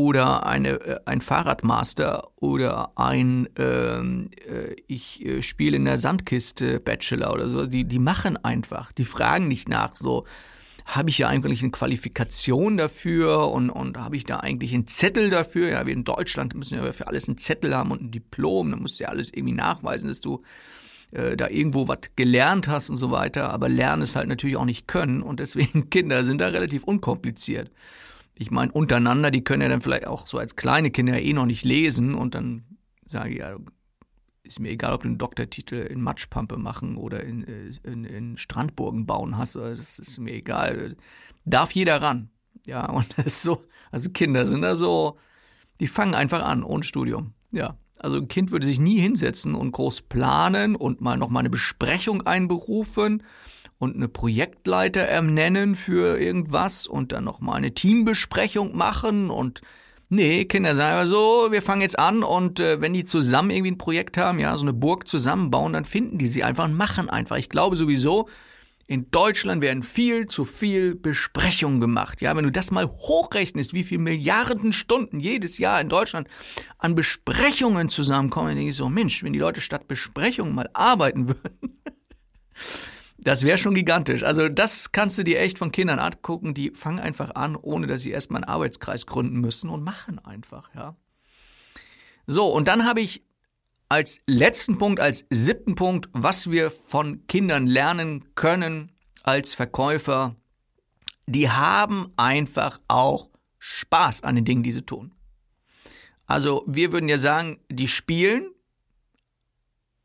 oder 0.00 0.46
eine, 0.46 0.80
äh, 0.80 1.00
ein 1.04 1.20
Fahrradmaster 1.20 2.28
oder 2.36 2.92
ein 2.96 3.50
ähm, 3.58 4.30
äh, 4.48 4.74
ich 4.86 5.22
äh, 5.22 5.42
spiele 5.42 5.76
in 5.76 5.84
der 5.84 5.98
Sandkiste 5.98 6.80
Bachelor 6.80 7.34
oder 7.34 7.48
so. 7.48 7.66
Die, 7.66 7.84
die 7.84 7.98
machen 7.98 8.42
einfach, 8.42 8.92
die 8.92 9.04
fragen 9.04 9.46
nicht 9.46 9.68
nach 9.68 9.94
so, 9.94 10.24
habe 10.86 11.10
ich 11.10 11.18
ja 11.18 11.28
eigentlich 11.28 11.60
eine 11.60 11.70
Qualifikation 11.70 12.78
dafür 12.78 13.50
und, 13.50 13.68
und 13.68 13.98
habe 13.98 14.16
ich 14.16 14.24
da 14.24 14.38
eigentlich 14.38 14.72
einen 14.72 14.86
Zettel 14.86 15.28
dafür? 15.28 15.68
Ja, 15.68 15.84
wir 15.84 15.92
in 15.92 16.04
Deutschland 16.04 16.54
müssen 16.54 16.82
ja 16.82 16.92
für 16.92 17.06
alles 17.06 17.28
einen 17.28 17.36
Zettel 17.36 17.76
haben 17.76 17.90
und 17.90 18.00
ein 18.00 18.10
Diplom, 18.10 18.70
da 18.70 18.78
musst 18.78 18.98
du 18.98 19.04
ja 19.04 19.10
alles 19.10 19.28
irgendwie 19.30 19.54
nachweisen, 19.54 20.08
dass 20.08 20.20
du 20.20 20.42
da 21.12 21.48
irgendwo 21.48 21.88
was 21.88 21.98
gelernt 22.14 22.68
hast 22.68 22.88
und 22.88 22.96
so 22.96 23.10
weiter, 23.10 23.50
aber 23.50 23.68
lernen 23.68 24.02
es 24.02 24.14
halt 24.14 24.28
natürlich 24.28 24.56
auch 24.56 24.64
nicht 24.64 24.86
können 24.86 25.22
und 25.22 25.40
deswegen 25.40 25.90
Kinder 25.90 26.24
sind 26.24 26.40
da 26.40 26.46
relativ 26.46 26.84
unkompliziert. 26.84 27.68
Ich 28.40 28.50
meine, 28.50 28.72
untereinander, 28.72 29.30
die 29.30 29.44
können 29.44 29.60
ja 29.60 29.68
dann 29.68 29.82
vielleicht 29.82 30.06
auch 30.06 30.26
so 30.26 30.38
als 30.38 30.56
kleine 30.56 30.90
Kinder 30.90 31.20
eh 31.20 31.34
noch 31.34 31.44
nicht 31.44 31.62
lesen 31.62 32.14
und 32.14 32.34
dann 32.34 32.64
sage 33.04 33.32
ich 33.32 33.38
ja, 33.40 33.54
ist 34.42 34.60
mir 34.60 34.70
egal, 34.70 34.94
ob 34.94 35.02
du 35.02 35.08
einen 35.08 35.18
Doktortitel 35.18 35.74
in 35.74 36.00
Matschpampe 36.00 36.56
machen 36.56 36.96
oder 36.96 37.22
in, 37.22 37.46
äh, 37.46 37.70
in, 37.84 38.04
in 38.04 38.38
Strandburgen 38.38 39.04
bauen 39.04 39.36
hast, 39.36 39.56
das 39.56 39.98
ist 39.98 40.18
mir 40.18 40.32
egal. 40.32 40.96
Darf 41.44 41.72
jeder 41.72 42.00
ran. 42.00 42.30
Ja, 42.66 42.86
und 42.90 43.06
das 43.18 43.26
ist 43.26 43.42
so, 43.42 43.62
also 43.90 44.08
Kinder 44.08 44.46
sind 44.46 44.62
da 44.62 44.74
so, 44.74 45.18
die 45.78 45.86
fangen 45.86 46.14
einfach 46.14 46.42
an, 46.42 46.64
ohne 46.64 46.82
Studium. 46.82 47.34
Ja. 47.52 47.76
Also 47.98 48.16
ein 48.16 48.28
Kind 48.28 48.52
würde 48.52 48.64
sich 48.64 48.80
nie 48.80 48.98
hinsetzen 48.98 49.54
und 49.54 49.72
groß 49.72 50.00
planen 50.00 50.76
und 50.76 51.02
mal 51.02 51.18
noch 51.18 51.28
mal 51.28 51.40
eine 51.40 51.50
Besprechung 51.50 52.22
einberufen 52.22 53.22
und 53.80 53.96
eine 53.96 54.08
Projektleiter 54.08 55.00
ernennen 55.00 55.74
für 55.74 56.20
irgendwas 56.20 56.86
und 56.86 57.12
dann 57.12 57.24
noch 57.24 57.40
mal 57.40 57.54
eine 57.54 57.72
Teambesprechung 57.72 58.76
machen 58.76 59.30
und 59.30 59.62
Nee, 60.12 60.44
Kinder 60.46 60.74
sagen 60.74 61.06
so, 61.06 61.52
wir 61.52 61.62
fangen 61.62 61.82
jetzt 61.82 61.96
an 61.96 62.24
und 62.24 62.58
äh, 62.58 62.80
wenn 62.80 62.92
die 62.92 63.04
zusammen 63.04 63.50
irgendwie 63.50 63.70
ein 63.70 63.78
Projekt 63.78 64.16
haben, 64.16 64.40
ja, 64.40 64.56
so 64.56 64.64
eine 64.64 64.72
Burg 64.72 65.06
zusammenbauen, 65.06 65.72
dann 65.72 65.84
finden 65.84 66.18
die 66.18 66.26
sie 66.26 66.42
einfach 66.42 66.64
und 66.64 66.74
machen 66.74 67.08
einfach. 67.08 67.36
Ich 67.36 67.48
glaube 67.48 67.76
sowieso, 67.76 68.28
in 68.88 69.08
Deutschland 69.12 69.62
werden 69.62 69.84
viel 69.84 70.26
zu 70.26 70.44
viel 70.44 70.96
Besprechungen 70.96 71.80
gemacht. 71.80 72.20
Ja, 72.20 72.36
wenn 72.36 72.42
du 72.42 72.50
das 72.50 72.72
mal 72.72 72.88
hochrechnest, 72.88 73.72
wie 73.72 73.84
viele 73.84 74.00
Milliarden 74.00 74.72
Stunden 74.72 75.20
jedes 75.20 75.58
Jahr 75.58 75.80
in 75.80 75.88
Deutschland 75.88 76.26
an 76.78 76.96
Besprechungen 76.96 77.88
zusammenkommen, 77.88 78.48
dann 78.48 78.56
denke 78.56 78.70
ich 78.70 78.76
so, 78.76 78.88
Mensch, 78.88 79.22
wenn 79.22 79.32
die 79.32 79.38
Leute 79.38 79.60
statt 79.60 79.86
Besprechungen 79.86 80.56
mal 80.56 80.68
arbeiten 80.72 81.28
würden. 81.28 81.78
Das 83.22 83.42
wäre 83.42 83.58
schon 83.58 83.74
gigantisch. 83.74 84.22
Also 84.22 84.48
das 84.48 84.92
kannst 84.92 85.18
du 85.18 85.22
dir 85.22 85.40
echt 85.40 85.58
von 85.58 85.72
Kindern 85.72 85.98
angucken, 85.98 86.54
die 86.54 86.70
fangen 86.70 86.98
einfach 86.98 87.34
an, 87.34 87.56
ohne 87.56 87.86
dass 87.86 88.00
sie 88.00 88.10
erstmal 88.10 88.42
einen 88.42 88.50
Arbeitskreis 88.50 89.06
gründen 89.06 89.40
müssen 89.40 89.68
und 89.68 89.82
machen 89.82 90.18
einfach, 90.18 90.70
ja. 90.74 90.96
So, 92.26 92.48
und 92.48 92.68
dann 92.68 92.86
habe 92.86 93.00
ich 93.00 93.22
als 93.88 94.20
letzten 94.26 94.78
Punkt, 94.78 95.00
als 95.00 95.26
siebten 95.30 95.74
Punkt, 95.74 96.08
was 96.12 96.50
wir 96.50 96.70
von 96.70 97.26
Kindern 97.26 97.66
lernen 97.66 98.34
können 98.36 98.92
als 99.22 99.52
Verkäufer, 99.52 100.36
die 101.26 101.50
haben 101.50 102.12
einfach 102.16 102.80
auch 102.88 103.28
Spaß 103.58 104.22
an 104.22 104.36
den 104.36 104.44
Dingen, 104.44 104.62
die 104.62 104.72
sie 104.72 104.82
tun. 104.82 105.12
Also 106.26 106.64
wir 106.66 106.92
würden 106.92 107.08
ja 107.08 107.18
sagen, 107.18 107.58
die 107.68 107.88
spielen, 107.88 108.50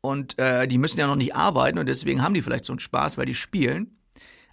und 0.06 0.38
äh, 0.40 0.68
die 0.68 0.78
müssen 0.78 1.00
ja 1.00 1.08
noch 1.08 1.16
nicht 1.16 1.36
arbeiten 1.36 1.78
und 1.78 1.88
deswegen 1.88 2.22
haben 2.22 2.34
die 2.34 2.42
vielleicht 2.42 2.66
so 2.66 2.74
einen 2.74 2.80
Spaß, 2.80 3.18
weil 3.18 3.26
die 3.26 3.36
spielen. 3.36 3.98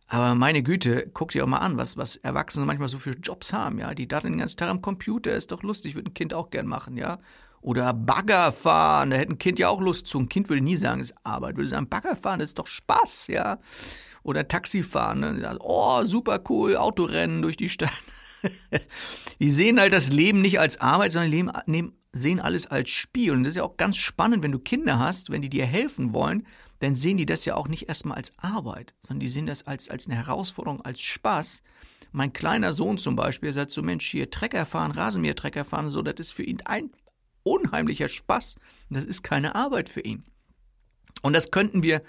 Aber 0.09 0.35
meine 0.35 0.63
Güte, 0.63 1.11
guck 1.15 1.31
dir 1.31 1.45
auch 1.45 1.49
mal 1.49 1.59
an, 1.59 1.79
was, 1.79 1.97
was 1.97 2.17
Erwachsene 2.17 2.67
manchmal 2.67 2.89
so 2.89 2.99
für 2.99 3.13
Jobs 3.13 3.53
haben, 3.53 3.79
ja. 3.79 3.95
Die 3.95 4.07
daten 4.07 4.27
den 4.27 4.39
ganzen 4.39 4.59
Tag 4.59 4.69
am 4.69 4.83
Computer, 4.83 5.33
ist 5.33 5.53
doch 5.53 5.63
lustig, 5.63 5.95
würde 5.95 6.11
ein 6.11 6.15
Kind 6.15 6.35
auch 6.35 6.51
gern 6.51 6.67
machen, 6.67 6.97
ja. 6.97 7.19
Oder 7.63 7.95
Bagger 7.95 8.53
fahren, 8.53 9.11
da 9.11 9.17
hätte 9.17 9.33
ein 9.33 9.39
Kind 9.39 9.59
ja 9.59 9.69
auch 9.69 9.81
Lust 9.81 10.07
zu. 10.09 10.19
Ein 10.19 10.29
Kind 10.29 10.49
würde 10.49 10.63
nie 10.63 10.77
sagen, 10.77 11.01
es 11.01 11.13
ist 11.13 11.17
Arbeit, 11.23 11.57
würde 11.57 11.69
sagen, 11.69 11.89
Bagger 11.89 12.17
fahren, 12.17 12.41
das 12.41 12.51
ist 12.51 12.59
doch 12.59 12.67
Spaß, 12.67 13.29
ja. 13.29 13.59
Oder 14.23 14.47
Taxi 14.47 14.83
fahren, 14.83 15.21
ne? 15.21 15.57
oh, 15.61 16.03
super 16.05 16.41
cool, 16.49 16.77
Autorennen 16.77 17.41
durch 17.41 17.57
die 17.57 17.69
Stadt. 17.69 17.91
die 19.41 19.51
sehen 19.51 19.81
halt 19.81 19.93
das 19.93 20.11
Leben 20.11 20.41
nicht 20.41 20.61
als 20.61 20.81
Arbeit, 20.81 21.13
sondern 21.13 21.31
leben, 21.31 21.53
nehmen 21.67 21.93
sehen 22.13 22.41
alles 22.41 22.67
als 22.67 22.91
Spiel. 22.91 23.33
Und 23.33 23.45
das 23.45 23.53
ist 23.53 23.57
ja 23.57 23.65
auch 23.65 23.77
ganz 23.77 23.97
spannend, 23.97 24.43
wenn 24.43 24.53
du 24.53 24.59
Kinder 24.59 24.99
hast, 24.99 25.31
wenn 25.31 25.43
die 25.43 25.49
dir 25.49 25.67
helfen 25.67 26.13
wollen, 26.13 26.47
dann 26.81 26.95
sehen 26.95 27.17
die 27.17 27.27
das 27.27 27.45
ja 27.45 27.55
auch 27.55 27.69
nicht 27.69 27.89
erstmal 27.89 28.17
als 28.17 28.33
Arbeit, 28.39 28.95
sondern 29.03 29.21
die 29.21 29.29
sehen 29.29 29.47
das 29.47 29.67
als, 29.67 29.89
als 29.89 30.07
eine 30.07 30.17
Herausforderung, 30.17 30.85
als 30.85 31.01
Spaß. 31.01 31.63
Mein 32.11 32.33
kleiner 32.33 32.73
Sohn 32.73 32.99
zum 32.99 33.17
Beispiel 33.17 33.53
sagt 33.53 33.71
so, 33.71 33.83
Mensch, 33.83 34.07
hier 34.07 34.31
Trecker 34.31 34.67
fahren, 34.67 34.91
Rasenmäher-Trecker 34.91 35.65
fahren, 35.65 35.91
so, 35.91 36.03
das 36.03 36.17
ist 36.19 36.33
für 36.33 36.43
ihn 36.43 36.61
ein 36.65 36.91
unheimlicher 37.45 38.09
Spaß. 38.09 38.57
Das 38.91 39.05
ist 39.05 39.23
keine 39.23 39.55
Arbeit 39.55 39.89
für 39.89 40.01
ihn. 40.01 40.25
Und 41.23 41.35
das 41.35 41.51
könnten 41.51 41.83
wir 41.83 42.03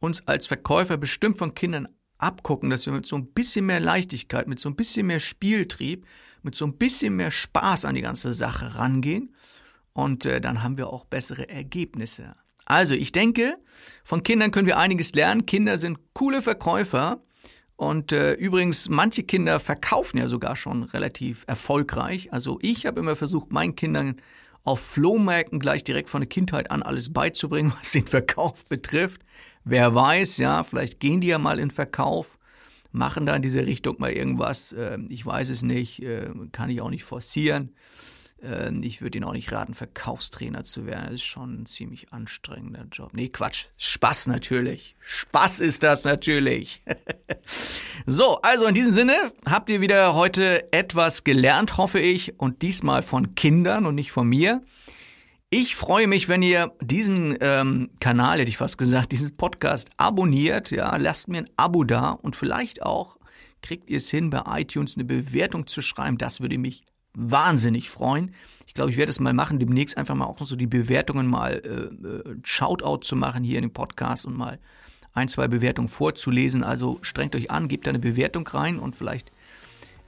uns 0.00 0.26
als 0.26 0.46
Verkäufer 0.46 0.96
bestimmt 0.96 1.38
von 1.38 1.54
Kindern 1.54 1.88
abgucken, 2.18 2.70
dass 2.70 2.86
wir 2.86 2.92
mit 2.92 3.06
so 3.06 3.16
ein 3.16 3.26
bisschen 3.26 3.66
mehr 3.66 3.80
Leichtigkeit, 3.80 4.46
mit 4.48 4.60
so 4.60 4.68
ein 4.68 4.76
bisschen 4.76 5.06
mehr 5.06 5.20
Spieltrieb, 5.20 6.06
mit 6.42 6.54
so 6.54 6.66
ein 6.66 6.76
bisschen 6.76 7.16
mehr 7.16 7.30
Spaß 7.30 7.84
an 7.84 7.94
die 7.94 8.02
ganze 8.02 8.34
Sache 8.34 8.74
rangehen 8.74 9.34
und 9.94 10.26
äh, 10.26 10.40
dann 10.40 10.62
haben 10.62 10.76
wir 10.76 10.88
auch 10.88 11.04
bessere 11.04 11.48
Ergebnisse. 11.48 12.34
Also 12.66 12.94
ich 12.94 13.12
denke, 13.12 13.56
von 14.04 14.22
Kindern 14.22 14.50
können 14.50 14.66
wir 14.66 14.78
einiges 14.78 15.14
lernen. 15.14 15.46
Kinder 15.46 15.78
sind 15.78 15.98
coole 16.12 16.42
Verkäufer. 16.42 17.22
Und 17.76 18.12
äh, 18.12 18.34
übrigens, 18.34 18.88
manche 18.88 19.22
Kinder 19.22 19.60
verkaufen 19.60 20.18
ja 20.18 20.28
sogar 20.28 20.56
schon 20.56 20.84
relativ 20.84 21.44
erfolgreich. 21.46 22.32
Also 22.32 22.58
ich 22.62 22.86
habe 22.86 23.00
immer 23.00 23.16
versucht, 23.16 23.52
meinen 23.52 23.76
Kindern 23.76 24.16
auf 24.62 24.80
Flohmärkten 24.80 25.60
gleich 25.60 25.84
direkt 25.84 26.08
von 26.08 26.22
der 26.22 26.28
Kindheit 26.28 26.70
an 26.70 26.82
alles 26.82 27.12
beizubringen, 27.12 27.72
was 27.78 27.92
den 27.92 28.06
Verkauf 28.06 28.64
betrifft. 28.66 29.22
Wer 29.64 29.94
weiß, 29.94 30.38
ja, 30.38 30.62
vielleicht 30.62 31.00
gehen 31.00 31.20
die 31.20 31.28
ja 31.28 31.38
mal 31.38 31.58
in 31.58 31.70
Verkauf, 31.70 32.38
machen 32.92 33.26
da 33.26 33.34
in 33.34 33.42
diese 33.42 33.66
Richtung 33.66 33.96
mal 33.98 34.12
irgendwas. 34.12 34.72
Äh, 34.72 34.98
ich 35.08 35.24
weiß 35.24 35.50
es 35.50 35.62
nicht, 35.62 36.02
äh, 36.02 36.30
kann 36.52 36.70
ich 36.70 36.80
auch 36.80 36.90
nicht 36.90 37.04
forcieren. 37.04 37.74
Ähm, 38.44 38.82
ich 38.82 39.00
würde 39.00 39.18
Ihnen 39.18 39.24
auch 39.24 39.32
nicht 39.32 39.50
raten, 39.52 39.74
Verkaufstrainer 39.74 40.64
zu 40.64 40.86
werden. 40.86 41.04
Das 41.06 41.14
ist 41.14 41.24
schon 41.24 41.62
ein 41.62 41.66
ziemlich 41.66 42.12
anstrengender 42.12 42.86
Job. 42.90 43.12
Nee, 43.14 43.28
Quatsch. 43.28 43.66
Spaß 43.78 44.26
natürlich. 44.26 44.96
Spaß 45.00 45.60
ist 45.60 45.82
das 45.82 46.04
natürlich. 46.04 46.82
so, 48.06 48.40
also 48.42 48.66
in 48.66 48.74
diesem 48.74 48.92
Sinne 48.92 49.16
habt 49.46 49.70
ihr 49.70 49.80
wieder 49.80 50.14
heute 50.14 50.70
etwas 50.72 51.24
gelernt, 51.24 51.78
hoffe 51.78 52.00
ich. 52.00 52.38
Und 52.38 52.62
diesmal 52.62 53.02
von 53.02 53.34
Kindern 53.34 53.86
und 53.86 53.94
nicht 53.94 54.12
von 54.12 54.28
mir. 54.28 54.62
Ich 55.56 55.76
freue 55.76 56.08
mich, 56.08 56.28
wenn 56.28 56.42
ihr 56.42 56.72
diesen 56.80 57.38
ähm, 57.40 57.88
Kanal, 58.00 58.40
hätte 58.40 58.48
ich 58.48 58.56
fast 58.56 58.76
gesagt, 58.76 59.12
diesen 59.12 59.36
Podcast 59.36 59.88
abonniert. 59.98 60.72
Ja, 60.72 60.96
lasst 60.96 61.28
mir 61.28 61.38
ein 61.38 61.50
Abo 61.56 61.84
da 61.84 62.10
und 62.10 62.34
vielleicht 62.34 62.82
auch 62.82 63.18
kriegt 63.62 63.88
ihr 63.88 63.98
es 63.98 64.10
hin, 64.10 64.30
bei 64.30 64.42
iTunes 64.60 64.96
eine 64.96 65.04
Bewertung 65.04 65.68
zu 65.68 65.80
schreiben. 65.80 66.18
Das 66.18 66.40
würde 66.40 66.58
mich 66.58 66.82
wahnsinnig 67.12 67.88
freuen. 67.88 68.34
Ich 68.66 68.74
glaube, 68.74 68.90
ich 68.90 68.96
werde 68.96 69.10
es 69.10 69.20
mal 69.20 69.32
machen, 69.32 69.60
demnächst 69.60 69.96
einfach 69.96 70.16
mal 70.16 70.24
auch 70.24 70.42
so 70.42 70.56
die 70.56 70.66
Bewertungen 70.66 71.28
mal 71.28 71.62
äh, 71.64 72.04
äh, 72.04 72.36
Shoutout 72.42 73.04
zu 73.04 73.14
machen 73.14 73.44
hier 73.44 73.58
in 73.58 73.66
dem 73.66 73.72
Podcast 73.72 74.26
und 74.26 74.36
mal 74.36 74.58
ein, 75.12 75.28
zwei 75.28 75.46
Bewertungen 75.46 75.86
vorzulesen. 75.86 76.64
Also 76.64 76.98
strengt 77.02 77.36
euch 77.36 77.52
an, 77.52 77.68
gebt 77.68 77.86
da 77.86 77.90
eine 77.90 78.00
Bewertung 78.00 78.44
rein 78.48 78.80
und 78.80 78.96
vielleicht 78.96 79.30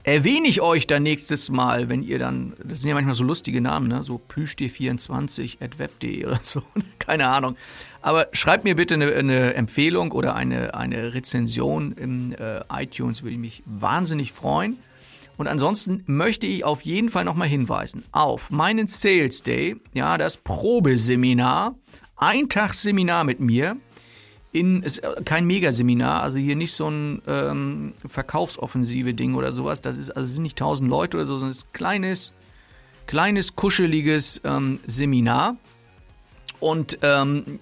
erwähne 0.07 0.47
ich 0.47 0.61
euch 0.61 0.87
dann 0.87 1.03
nächstes 1.03 1.49
Mal, 1.49 1.89
wenn 1.89 2.01
ihr 2.01 2.17
dann, 2.17 2.53
das 2.63 2.79
sind 2.79 2.87
ja 2.87 2.95
manchmal 2.95 3.13
so 3.13 3.25
lustige 3.25 3.59
Namen, 3.59 3.89
ne? 3.89 4.03
so 4.03 4.21
plüschtier24 4.29 5.61
at 5.61 5.79
web.de 5.79 6.25
oder 6.27 6.39
so, 6.41 6.63
keine 6.97 7.27
Ahnung. 7.27 7.57
Aber 8.01 8.27
schreibt 8.31 8.63
mir 8.63 8.77
bitte 8.77 8.93
eine, 8.93 9.13
eine 9.13 9.53
Empfehlung 9.55 10.13
oder 10.13 10.35
eine, 10.35 10.75
eine 10.75 11.13
Rezension 11.13 11.91
im 11.91 12.33
äh, 12.39 12.61
iTunes, 12.73 13.21
würde 13.21 13.33
ich 13.33 13.39
mich 13.39 13.63
wahnsinnig 13.65 14.31
freuen. 14.31 14.77
Und 15.35 15.47
ansonsten 15.47 16.03
möchte 16.05 16.47
ich 16.47 16.63
auf 16.63 16.83
jeden 16.83 17.09
Fall 17.09 17.25
nochmal 17.25 17.49
hinweisen 17.49 18.05
auf 18.13 18.49
meinen 18.49 18.87
Sales 18.87 19.43
Day, 19.43 19.75
ja, 19.93 20.17
das 20.17 20.37
Probeseminar, 20.37 21.75
ein 22.15 22.47
Tag 22.47 22.75
Seminar 22.75 23.25
mit 23.25 23.41
mir. 23.41 23.75
In, 24.53 24.81
ist 24.81 25.01
kein 25.25 25.45
Megaseminar, 25.45 26.23
also 26.23 26.39
hier 26.39 26.55
nicht 26.55 26.73
so 26.73 26.89
ein 26.89 27.21
ähm, 27.27 27.93
Verkaufsoffensive-Ding 28.05 29.35
oder 29.35 29.51
sowas. 29.51 29.81
Das 29.81 29.97
ist, 29.97 30.11
also 30.11 30.23
es 30.23 30.33
sind 30.33 30.43
nicht 30.43 30.57
tausend 30.57 30.89
Leute 30.89 31.17
oder 31.17 31.25
so, 31.25 31.33
sondern 31.33 31.51
es 31.51 31.57
ist 31.57 31.67
ein 31.67 31.73
kleines, 31.73 32.33
kleines, 33.05 33.55
kuscheliges 33.55 34.41
ähm, 34.43 34.79
Seminar. 34.87 35.57
Und 36.59 36.97
ähm, 37.01 37.59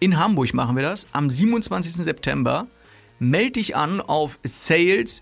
in 0.00 0.18
Hamburg 0.18 0.52
machen 0.52 0.76
wir 0.76 0.82
das 0.82 1.06
am 1.12 1.30
27. 1.30 1.92
September. 1.92 2.66
Meld 3.18 3.56
dich 3.56 3.76
an 3.76 4.00
auf 4.02 4.38
sales-day.de. 4.44 5.20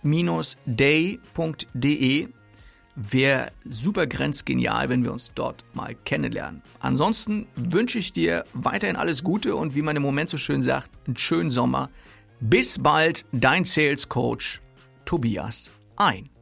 Wäre 2.96 3.50
super 3.64 4.06
grenzgenial, 4.06 4.88
wenn 4.88 5.04
wir 5.04 5.12
uns 5.12 5.32
dort 5.34 5.64
mal 5.74 5.96
kennenlernen. 6.04 6.62
Ansonsten 6.78 7.46
wünsche 7.56 7.98
ich 7.98 8.12
dir 8.12 8.44
weiterhin 8.52 8.96
alles 8.96 9.24
Gute 9.24 9.56
und 9.56 9.74
wie 9.74 9.82
man 9.82 9.96
im 9.96 10.02
Moment 10.02 10.30
so 10.30 10.36
schön 10.36 10.62
sagt, 10.62 10.90
einen 11.06 11.16
schönen 11.16 11.50
Sommer. 11.50 11.90
Bis 12.40 12.78
bald, 12.78 13.24
dein 13.32 13.64
Sales 13.64 14.08
Coach 14.08 14.60
Tobias 15.04 15.72
Ein. 15.96 16.33